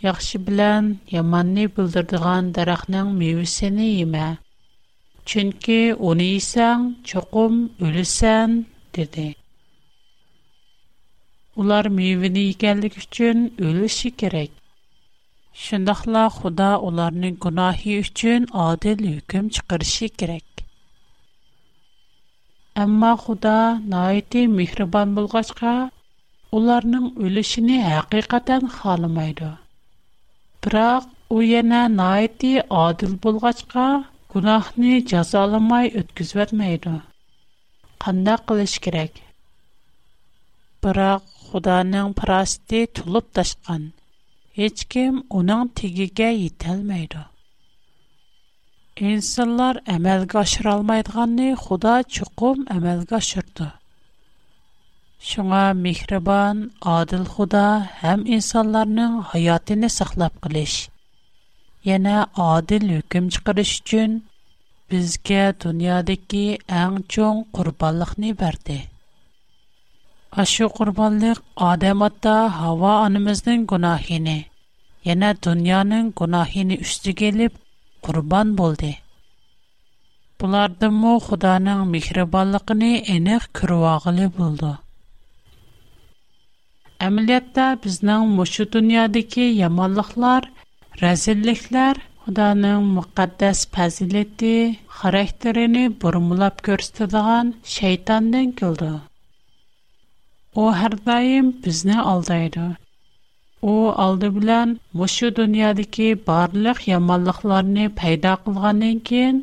яхшы 0.07 0.41
белән 0.49 0.89
яманны 1.15 1.65
булдырдыган 1.77 2.51
дарахның 2.59 3.13
мевесен 3.21 3.79
йема. 3.85 4.25
Чөнки 5.33 5.79
уны 6.11 6.27
исәң 6.41 6.83
чокум 7.11 7.61
өлсән 7.89 8.57
диде. 8.99 9.29
Улар 11.55 11.87
мевене 12.01 12.43
икәнлек 12.51 12.99
өчен 13.05 13.47
өлүше 13.69 14.11
кирәк. 14.23 14.51
Шундыйлар 15.61 16.31
Худа 16.35 16.67
уларның 16.85 17.33
гунаһы 17.43 17.95
өчен 18.03 18.45
адил 18.61 19.01
hukm 19.09 19.49
чыгарышы 19.57 20.07
керек. 20.21 20.63
Әмма 22.85 23.11
Худа 23.25 23.51
наити 23.91 24.41
мехрибан 24.55 25.13
булгачка, 25.19 25.73
уларның 26.59 27.05
өлешене 27.27 27.77
хакыйкатан 27.83 28.65
халамайды. 28.79 29.51
Бирок 30.63 31.05
у 31.37 31.41
яна 31.49 31.83
наити 32.01 32.53
адил 32.81 33.13
булгачка, 33.27 33.85
гунаһны 34.33 34.99
жазаламай 35.15 35.93
өткизеп 36.01 36.47
атмайды. 36.47 36.95
Кандай 38.07 38.39
кылыш 38.47 38.79
кирәк? 38.87 39.19
Бирок 40.81 41.29
Худаның 41.51 42.15
парасты 42.23 42.87
тулып 43.01 43.29
ташкан. 43.39 43.91
Һичкем 44.57 45.15
уның 45.37 45.69
тегегә 45.79 46.25
ителмәйды. 46.39 47.21
Иnsanlar 49.11 49.79
әмәлгә 49.93 50.37
ашыра 50.43 50.75
алмыйдığını 50.77 51.47
Худа 51.61 51.93
чуқум 52.17 52.61
әмәлгә 52.75 53.17
чырды. 53.29 53.69
Шуңа 55.29 55.63
мехрибан, 55.79 56.61
адиль 56.97 57.25
Худа 57.33 57.63
һәм 58.03 58.27
insanlarның 58.37 59.17
хаятын 59.33 59.89
саклап 59.97 60.37
килиш, 60.45 60.77
яңа 61.93 62.21
адиль 62.51 62.87
hükем 62.99 63.33
чыгырыш 63.37 63.73
өчен 63.81 64.19
безгә 64.93 65.47
дөньядагы 65.65 66.45
иң 66.67 67.01
чуң 67.17 67.45
курбанлыкны 67.57 68.35
бәрде. 68.43 68.83
Ашу 70.35 70.65
курбанлык 70.73 71.43
Адам 71.61 72.01
атта 72.05 72.35
Хава 72.53 72.93
анымыздың 73.07 73.65
гунахини, 73.71 74.33
яна 75.09 75.27
дуньяның 75.47 76.07
гунахини 76.21 76.77
үсті 76.85 77.13
келіп, 77.19 77.53
құрбан 78.07 78.55
болды. 78.61 78.89
Бұлардың 80.43 80.97
му 81.03 81.11
Худаның 81.27 81.83
михрибанлықыны 81.97 82.89
енек 83.15 83.45
күруағылы 83.61 84.27
болды. 84.39 84.71
Әмілетті 87.09 87.69
біздің 87.85 88.25
мұшу 88.41 88.65
дүниядекі 88.77 89.45
ямалықлар, 89.61 90.49
рәзілліклер 91.05 92.01
Худаның 92.25 92.89
мұқаддас 92.97 93.65
пәзілетті, 93.77 94.53
характерini 95.01 95.85
бұрмылап 96.01 96.65
көрістедіған 96.71 97.57
шайтандың 97.77 98.55
күлді. 98.63 98.95
О 100.53 100.63
һәрдаим 100.77 101.47
безне 101.65 101.93
алдайды. 101.99 102.63
У 103.69 103.71
алды 104.03 104.27
белән 104.35 104.73
бу 104.99 105.07
шу 105.13 105.29
дунья 105.37 105.69
дики 105.79 106.09
барлык 106.27 106.81
яманлыкларны 106.89 107.85
пайда 108.01 108.33
кылгандан 108.43 108.99
кин, 109.11 109.39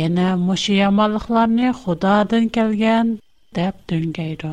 яңа 0.00 0.24
бу 0.48 0.56
яманлыкларны 0.78 1.68
Худадан 1.84 2.48
килгән 2.58 3.14
дип 3.60 3.78
түңгәйды. 3.92 4.50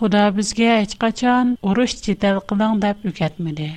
Худа 0.00 0.24
безгә 0.38 0.70
һич 0.80 0.96
качан 1.04 1.52
урыш 1.72 1.98
җитәл 2.08 2.40
кылган 2.52 2.80
дип 2.86 3.04
öğәтми. 3.12 3.70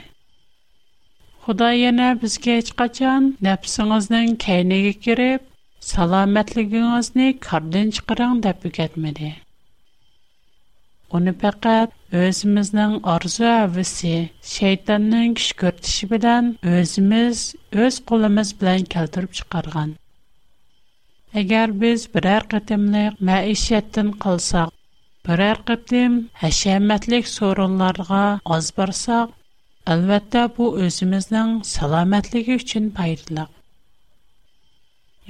Худа 1.43 1.73
яңа 1.79 2.13
безгә 2.23 2.55
һич 2.61 2.71
качан 2.83 3.27
нәпсеңизнең 3.49 4.37
кайныга 4.45 4.95
киреп, 5.07 5.41
саламәтлегиңне 5.91 7.33
кардан 7.49 7.91
чыгарынг 7.91 8.47
дип 8.47 9.35
Оны 11.13 11.31
пәкәт 11.41 11.91
өзімізнің 12.19 12.93
арзу 13.13 13.43
әвісі, 13.47 14.13
шейтанның 14.51 15.35
күш 15.37 15.49
көртіші 15.59 16.07
білән 16.13 16.47
өзіміз, 16.71 17.41
өз 17.85 17.99
қолымыз 18.11 18.53
білән 18.61 18.87
кәлтіріп 18.95 19.37
шықарған. 19.41 19.91
Әгер 21.41 21.75
біз 21.83 22.07
бір 22.15 22.27
әрқетімлік 22.39 23.21
мәйшеттін 23.29 24.09
қылсақ, 24.25 24.73
бір 25.29 25.45
әрқетім 25.51 26.15
әшеметлік 26.49 27.29
сорынларға 27.33 28.23
аз 28.57 28.71
барсақ, 28.79 29.35
әлбәттә 29.95 30.47
бұ 30.57 30.71
өзіміздің 30.87 31.59
саламәтлігі 31.75 32.57
үшін 32.63 32.89
пайдылық. 32.97 33.51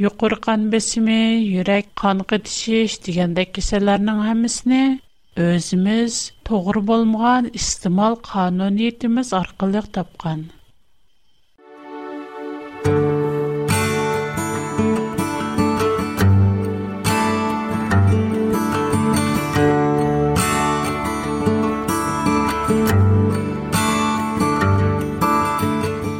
Юқырқан 0.07 0.69
бесімі, 0.71 1.19
юрек 1.57 1.89
қанқы 1.99 2.39
тішеш 2.47 2.99
дегенде 3.07 3.47
кеселерінің 3.55 4.23
әмісіне 4.31 4.81
Өзimiz 5.35 6.31
турыл 6.47 6.79
булмаган 6.87 7.49
истимал 7.57 8.15
канониятımız 8.15 9.33
аркылы 9.35 9.81
тапкан. 9.95 10.45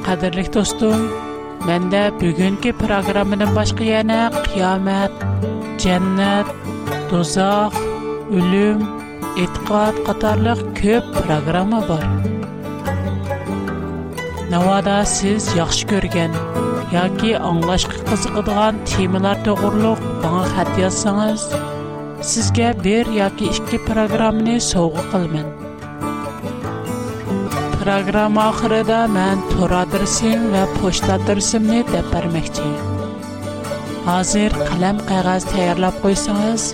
Хәзерлек 0.03 0.51
достар, 0.57 0.99
мендә 1.63 2.03
бүгенге 2.19 2.75
программаның 2.83 3.55
башка 3.55 3.87
яны: 3.93 4.19
kıyamet, 4.51 5.23
jennat, 5.79 6.51
dozakh, 7.15 7.79
ölüm. 8.27 8.83
e'tiqod 9.43 9.97
qatorliq 10.07 10.59
ko'p 10.79 11.07
programma 11.15 11.79
bor 11.87 12.03
navoda 14.53 14.93
siz 15.13 15.47
yaxshi 15.57 15.89
ko'rgan 15.89 16.37
yoki 16.93 17.33
anglashga 17.49 17.97
qiziqadigan 18.11 18.79
temalar 18.91 19.41
to'g'riliq 19.49 20.05
bana 20.21 20.45
xat 20.53 20.71
yozsangiz 20.83 21.43
sizga 22.31 22.71
bir 22.87 23.11
yoki 23.17 23.51
ikki 23.57 23.81
programmani 23.89 24.55
sovg'a 24.69 25.03
qilaman 25.11 25.51
programma 27.83 28.47
oxirida 28.55 29.01
men 29.19 29.43
tur 29.51 29.71
adresim 29.83 30.47
va 30.55 30.63
pochta 30.79 31.13
adresimni 31.19 31.81
deb 31.93 32.07
bermoqchi 32.15 32.71
hozir 34.09 34.57
qalam 34.73 35.03
qog'oz 35.13 35.51
tayyorlab 35.53 35.99
qo'ysangiz 36.07 36.69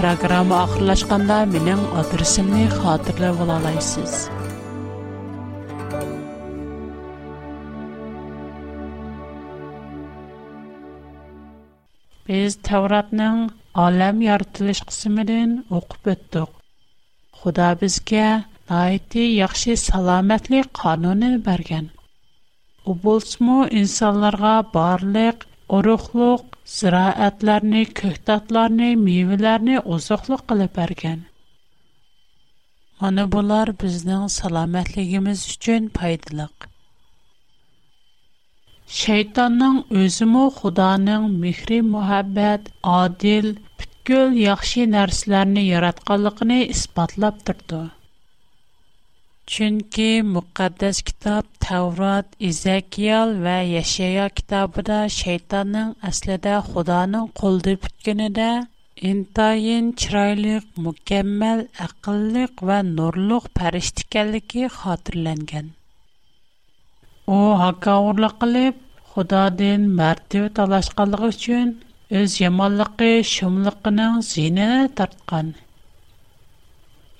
программа 0.00 0.56
ахырлашканда 0.64 1.36
менен 1.54 1.80
адресимди 2.00 2.64
хатırlап 2.78 3.38
ала 3.40 3.60
Без 12.28 12.56
Тавратның 12.68 13.38
алам 13.86 14.20
яртылыш 14.26 14.82
кысымын 14.90 15.56
окуп 15.80 16.12
өттүк. 16.14 16.50
Худа 17.40 17.70
бизге 17.84 18.26
айты 18.82 19.22
яхшы 19.30 19.78
саламатлык 19.84 20.68
канунун 20.82 21.38
берген. 21.48 21.88
У 22.84 22.94
болсмо 22.94 23.58
инсанларга 23.82 24.54
барлык 24.76 25.46
urug'liq 25.74 26.42
ziroatlarni 26.72 27.80
ko'ktatlarni 28.00 28.90
mevalarni 29.06 29.78
oziqliq 29.96 30.44
qilib 30.52 30.72
bergan 30.76 31.24
mana 33.00 33.24
bular 33.34 33.72
bizning 33.84 34.28
salomatligimiz 34.36 35.42
uchun 35.54 35.88
foydaliq 35.98 36.68
shaytonning 39.00 39.82
o'zimi 40.04 40.44
xudoning 40.60 41.28
mehri 41.46 41.80
muhabbat 41.90 42.70
adil, 43.00 43.50
butkul 43.82 44.40
yaxshi 44.44 44.88
narsalarni 44.96 45.66
yaratganligini 45.72 46.60
isbotlab 46.76 47.44
turdi 47.50 47.84
Чөнки 49.54 50.06
мөхәддәс 50.28 50.98
китап 51.08 51.46
Таврот, 51.64 52.32
Изакиял 52.46 53.34
ва 53.44 53.58
Яшая 53.72 54.24
китабында 54.38 54.96
шайтанның 55.16 55.92
аслida 56.08 56.54
Худоның 56.70 57.28
қолды 57.42 57.74
бүткәнендә 57.84 58.48
интайын 59.10 59.92
чырайлык, 60.04 60.66
мукаммал, 60.88 61.62
ақыллык 61.86 62.64
ва 62.70 62.80
нурлык 62.88 63.46
фәрештә 63.60 64.02
икәнлеге 64.08 64.66
хатırlанган. 64.80 65.68
У 67.36 67.38
хакаурлык 67.62 68.34
кылып, 68.42 68.80
Худодан 69.12 69.86
мәртәбә 70.02 70.50
талашканлыгы 70.58 71.30
өчен 71.36 71.70
үз 72.24 72.40
яманлыгы, 72.42 73.12
шумлыгының 73.36 74.20
зинә 74.32 74.72
тарткан. 74.98 75.54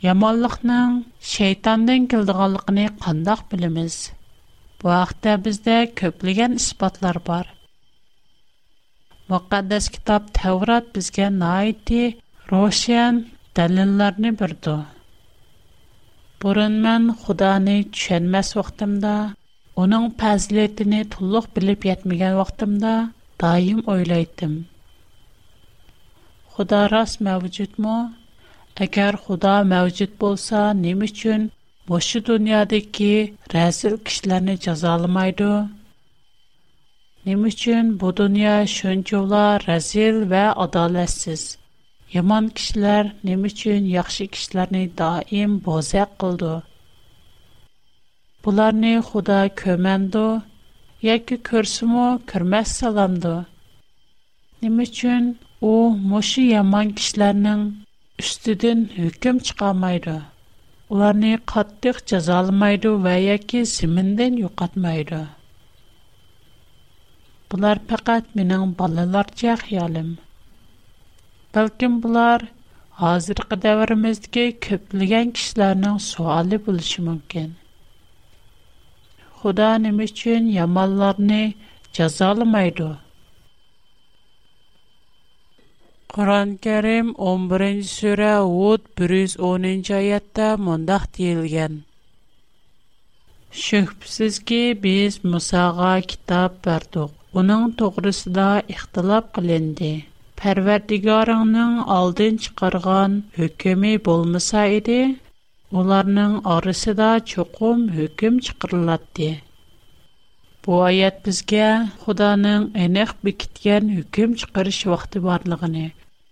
یمالخ 0.06 0.56
نان 0.68 0.90
شیطان 1.34 1.78
دن 1.86 2.00
کل 2.10 2.22
دغلق 2.30 2.66
نه 2.76 2.84
قندخ 3.02 3.40
بلمز. 3.50 3.94
وقت 4.86 5.16
دبزده 5.24 5.76
کپلیگن 5.98 6.52
اثبات 6.60 6.94
لر 7.02 7.16
بار. 7.28 7.46
مقدس 9.30 9.84
کتاب 9.94 10.22
تورات 10.38 10.84
بزگه 10.94 11.26
نایتی 11.42 12.04
روشن 12.50 13.14
دلیل 13.56 13.90
لر 13.98 14.14
نی 14.22 14.30
بردو. 14.40 14.76
برندمن 16.40 17.02
خدا 17.22 17.52
نی 17.66 17.76
چن 17.98 18.24
مس 18.32 18.48
وقتم 18.58 18.92
دا. 19.04 19.16
اونان 19.78 20.04
پذلیت 20.20 20.78
نی 20.90 21.00
Əgər 28.84 29.16
Xuda 29.24 29.52
mövcud 29.64 30.10
bolsa, 30.22 30.58
nə 30.78 30.90
üçün 31.06 31.44
bu 31.88 31.98
dünyadakı 32.24 33.06
rəzil 33.52 33.94
kişiləri 34.08 34.56
cəzalamaydı? 34.64 35.46
Nə 37.30 37.34
üçün 37.52 37.94
bu 38.02 38.10
dünya 38.18 38.52
şönçovla 38.74 39.44
rəzil 39.66 40.18
və 40.32 40.42
ədalətsiz? 40.66 41.42
Yaman 42.18 42.50
kişilər 42.58 43.08
nə 43.30 43.38
üçün 43.52 43.86
yaxşı 43.96 44.26
kişiləri 44.34 44.82
daim 45.00 45.52
bozaq 45.70 46.10
qıldı? 46.24 46.52
Bunlarni 48.44 48.92
Xuda 49.08 49.40
köməndi, 49.62 50.26
yoki 51.08 51.36
ko'rsimu 51.50 52.06
kirmas 52.34 52.68
salamdi. 52.82 53.36
Nima 54.62 54.84
uchun 54.90 55.24
u 55.70 55.72
mushi 56.12 56.44
yomon 56.54 56.88
kishilarning 57.00 57.62
Şteden 58.24 58.78
кемт 59.22 59.48
қалмайды. 59.60 60.14
Оларны 60.92 61.32
қаттық 61.52 61.98
жаза 62.12 62.36
алмайды 62.40 62.92
və 63.06 63.12
ya 63.20 63.34
кисімден 63.50 64.38
жоқатмайды. 64.40 65.18
Бұлар 67.52 67.82
фақат 67.92 68.30
менің 68.38 68.72
балалар 68.80 69.28
жахылым. 69.42 70.08
Бәлкім 71.58 72.00
бұлар 72.06 72.46
қазіргі 73.02 73.58
дәуіріміздегі 73.68 74.46
көптеген 74.68 75.34
кісілердің 75.36 76.00
сұалы 76.08 76.56
болуы 76.70 77.06
мүмкін. 77.12 77.50
Худа 79.44 79.74
неміш 79.84 80.16
үшін 80.22 80.54
Құран 86.14 86.50
кәрім 86.64 87.06
11-ші 87.28 87.84
сүрі 87.92 88.26
ғуд 88.48 88.82
110-ші 89.04 89.94
айатта 89.96 90.46
мұндақ 90.66 91.06
дейілген. 91.16 91.78
біз 94.84 95.18
Мұсаға 95.32 95.88
китап 96.12 96.60
бәрдіқ. 96.68 97.16
Оның 97.42 97.64
да 98.38 98.46
иқтылап 98.76 99.32
қыленді. 99.38 99.92
Пәрвәрдігарыңның 100.42 101.74
алдын 101.98 102.40
шықырған 102.46 103.18
үкімі 103.48 103.96
болмыса 104.10 104.62
еді, 104.78 105.00
оларның 105.82 106.38
да 107.02 107.10
чоқым 107.34 107.86
үкім 108.06 108.38
шықырыладды. 108.48 109.32
Bu 110.66 110.82
ayet 110.82 111.26
bizge 111.26 111.78
Xudanın 112.04 112.74
enek 112.74 113.08
bekitgen 113.24 113.88
hüküm 113.88 114.34
çıkarış 114.34 114.86
vakti 114.86 115.24
barlığını, 115.24 115.90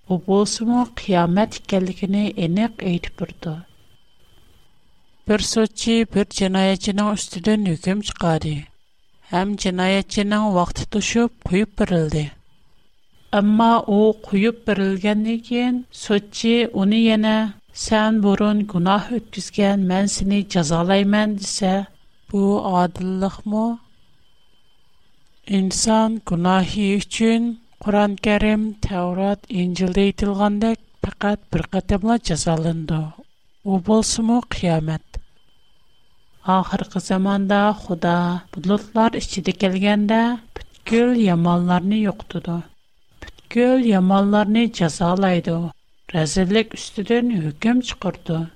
bu 0.08 0.22
bolsumu 0.26 0.88
qiyamet 0.96 1.54
ikkenligini 1.56 2.34
enek 2.36 2.70
eytip 2.80 3.18
durdu. 3.20 3.58
Bir 5.28 5.38
soçi 5.38 6.06
bir 6.14 6.24
cinayetçinin 6.24 7.12
üstüden 7.12 7.64
hüküm 7.66 8.00
çıkardı. 8.00 8.48
Hem 9.20 9.56
cinayetçinin 9.56 10.54
vakti 10.54 10.90
tuşup 10.90 11.44
kuyup 11.44 11.78
birildi. 11.78 12.32
Amma 13.32 13.82
o 13.86 14.16
kuyup 14.22 14.68
birilgenden 14.68 15.38
keyin 15.38 15.86
soçi 15.92 16.70
uni 16.72 16.98
yana 17.00 17.54
sen 17.72 18.22
burun 18.22 18.66
günah 18.66 19.12
ötküzgen 19.12 19.78
men 19.80 20.06
seni 20.06 20.46
jazalayman 20.50 21.38
dese 21.38 21.86
bu 22.32 22.66
adillik 22.76 23.46
mu? 23.46 23.80
Инсан 25.46 26.22
гунахи 26.28 26.96
үчүн 26.96 27.42
Куран 27.82 28.12
Карим, 28.24 28.62
Таврот, 28.84 29.40
Инжилде 29.52 30.00
айтылгандай 30.08 30.78
пакат 31.04 31.36
бир 31.52 31.66
катемла 31.68 32.16
жазалынды. 32.16 33.12
У 33.62 33.76
болсуму 33.78 34.40
кыямат. 34.48 35.02
Ахыркы 36.48 37.00
заманда 37.00 37.74
Худа 37.76 38.44
бутлуктар 38.56 39.16
ичиде 39.20 39.52
келгенде 39.52 40.38
бүткүл 40.56 41.12
яманларны 41.20 41.98
жоктуду. 42.06 42.62
Бүткүл 43.20 43.84
яманларны 43.84 44.72
жазалайды. 44.72 45.58
Разиллик 46.12 46.72
үстүдөн 46.72 47.34
hüküm 47.42 47.84
чыкырды. 47.84 48.48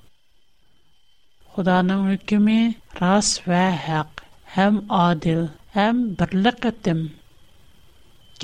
Худанын 1.53 2.01
hükümü 2.15 2.73
рас 2.99 3.35
ва 3.45 3.77
хак, 3.85 4.25
хам 4.57 4.85
адил. 4.89 5.49
Һәм 5.75 5.97
берлык 6.19 6.63
аттым. 6.67 7.01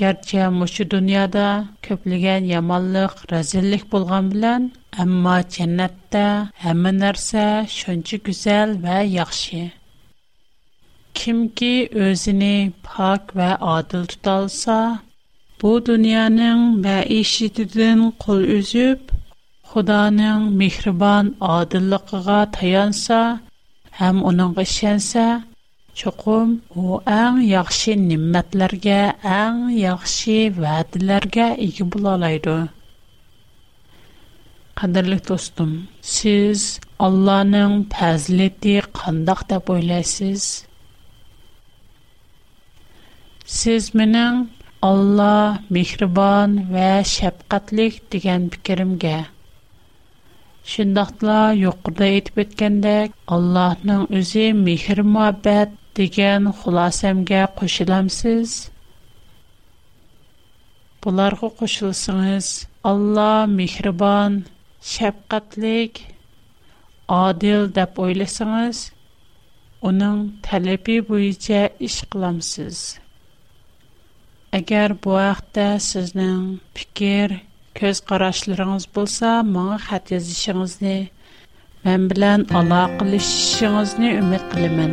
Кәрчә 0.00 0.42
мәхәсү 0.56 0.84
дөньяда 0.90 1.46
көплегән 1.86 2.44
яманлык, 2.50 3.14
рәзellik 3.32 3.86
булган 3.94 4.28
белән, 4.34 4.68
әмма 5.04 5.32
җәннәтта 5.56 6.20
һәм 6.66 6.84
нәрсә 7.00 7.46
шөнче 7.78 8.20
гүзәл 8.28 8.76
бә 8.84 9.00
яхшы. 9.14 9.62
Ким 11.22 11.40
ки 11.62 11.72
özенең 12.06 12.70
пак 12.86 13.34
вә 13.40 13.50
адиль 13.74 14.14
тулса, 14.28 14.78
бу 15.64 15.72
дөньяның 15.88 16.62
мәиши 16.86 17.50
дин 17.58 18.08
кул 18.26 18.46
үсеп, 18.60 19.10
Худоның 19.72 20.44
мехрибан 20.60 21.34
адиллагыга 21.52 22.38
таянса, 22.56 23.18
һәм 24.02 24.22
өнеңгә 24.30 24.64
шәнсә, 24.76 25.24
Чоқым 26.00 26.48
у 26.80 26.96
аң 27.10 27.36
яхшы 27.48 27.92
ниммәтләргә, 27.98 28.96
аң 29.34 29.60
яхшы 29.82 30.34
вәдиләргә 30.56 31.46
иге 31.66 31.86
була 31.94 32.10
алайды. 32.18 32.56
Қадірлік 34.80 35.22
достым, 35.30 35.70
сіз 36.16 36.64
Алланың 37.06 37.78
пәзілеті 37.94 38.74
қандақ 38.98 39.40
деп 39.54 39.72
ойлайсыз? 39.76 40.44
Сіз 43.56 43.88
менің 44.00 44.44
Алла 44.90 45.32
мехрибан 45.78 46.58
вә 46.76 46.90
шәпқатлік 47.14 48.02
деген 48.16 48.50
пікірімге 48.56 49.14
Шындақла 50.74 51.40
юқырда 51.62 52.12
етіп 52.18 52.44
өткендек, 52.44 53.16
Аллахның 53.38 54.04
өзі 54.20 54.50
мехір 54.60 55.00
муаббет 55.16 55.72
degan 55.96 56.42
xulosamga 56.58 57.38
qo'shilamsiz 57.58 58.48
bularga 61.06 61.48
qo'shilsangiz 61.60 62.46
alloh 62.90 63.38
mehribon 63.56 64.32
shafqatlik 64.92 65.92
odil 67.24 67.60
deb 67.78 67.92
o'ylasangiz 68.06 68.78
uning 69.90 70.18
talabi 70.48 70.96
bo'yicha 71.12 71.62
ish 71.88 71.98
qilamsiz 72.14 72.76
agar 74.60 74.88
bu 75.06 75.12
haqda 75.28 75.66
sizning 75.90 76.42
fikr 76.80 77.26
ko'z 77.78 77.98
bo'lsa 78.98 79.28
menga 79.54 79.78
xat 79.88 80.04
yozishingizni 80.16 80.96
men 81.86 82.00
bilan 82.12 82.40
aloqalashishingizni 82.62 84.08
umid 84.22 84.42
qilaman 84.54 84.92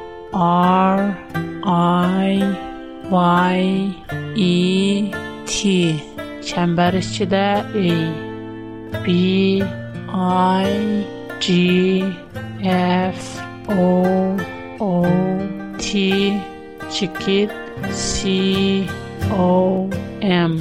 R 0.33 1.17
I 1.65 2.39
Y 3.09 3.91
E 4.37 5.11
T 5.45 5.99
çember 6.41 6.93
içində 6.95 7.65
E 7.75 7.91
B 9.03 9.61
I 10.07 11.05
G 11.41 12.05
F 12.65 13.39
O 13.67 14.37
O 14.79 15.05
T 15.77 16.39
çikit 16.93 17.49
C 17.91 18.87
O 19.37 19.89
M 20.21 20.55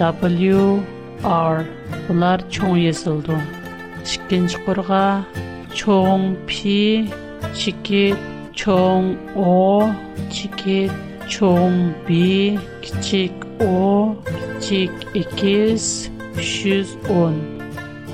A 0.00 0.12
W 0.12 0.80
R. 1.22 1.64
Bunlar 2.08 2.50
çoğun 2.50 2.76
yazıldı. 2.76 3.36
Çikin 4.04 4.46
çukurga, 4.46 5.20
çoğun 5.74 6.36
P, 6.46 6.62
çikit, 7.54 8.16
çoğun 8.54 9.16
O, 9.36 9.82
çikit, 10.32 10.92
çoğun 11.28 11.92
B, 12.08 12.10
küçük 12.82 13.32
O, 13.60 14.14
küçük 14.62 14.90
X, 15.42 16.08
310. 16.38 17.34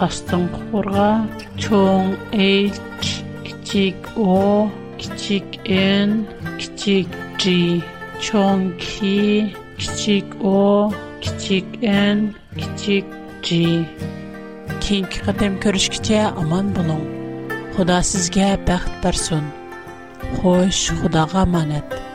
Aslan 0.01 0.43
çukurga, 0.49 1.25
H, 2.35 2.71
küçük 3.45 3.95
O, 4.19 4.69
N, 5.69 6.11
küçük 6.59 7.07
G, 7.39 7.77
çoğun 8.21 8.71
K, 8.79 9.01
küçük 9.79 10.45
O, 10.45 10.93
küçük 11.23 11.83
N, 11.83 12.33
İç 12.59 12.89
içe 12.89 13.85
künk 14.81 15.23
qatem 15.27 15.61
körishkicä 15.61 16.31
aman 16.37 16.75
bolun. 16.77 17.03
Hoda 17.77 18.03
sizgä 18.03 18.49
baxt 18.67 18.95
barsun. 19.05 19.45
Xoş, 20.39 20.79
xudagğa 20.99 21.45
manat. 21.53 22.10